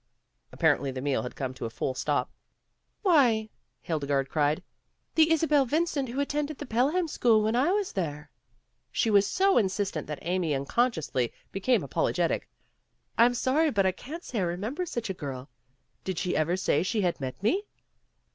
Apparently 0.51 0.89
the 0.89 0.99
meal 0.99 1.21
had 1.21 1.35
come 1.35 1.53
to 1.53 1.65
a 1.67 1.69
full 1.69 1.93
stop. 1.93 2.31
"Why," 3.03 3.49
Hildegarde 3.81 4.29
cried, 4.31 4.63
"the 5.13 5.31
Isabel 5.31 5.63
Vin 5.63 5.85
cent 5.85 6.09
who 6.09 6.19
attended 6.19 6.57
the 6.57 6.65
Pelham 6.65 7.07
school 7.07 7.43
when 7.43 7.55
I 7.55 7.71
was 7.71 7.91
there." 7.93 8.17
WHAT'S 8.17 8.25
IN 8.25 8.25
A 8.25 8.25
NAME? 8.25 8.89
15 8.89 8.89
She 8.93 9.09
was 9.11 9.27
so 9.27 9.57
insistent 9.59 10.07
that 10.07 10.17
Amy 10.23 10.53
uncon 10.53 10.89
sciously 10.91 11.31
became 11.51 11.83
apologetic. 11.83 12.49
"I'm 13.15 13.35
sorry 13.35 13.69
but 13.69 13.85
I 13.85 13.91
can't 13.91 14.23
say 14.23 14.39
I 14.39 14.41
remember 14.41 14.87
such 14.87 15.11
a 15.11 15.13
girl. 15.13 15.51
Did 16.03 16.17
she 16.17 16.35
ever 16.35 16.57
say 16.57 16.81
she 16.81 17.01
had 17.01 17.21
met 17.21 17.43
me?" 17.43 17.67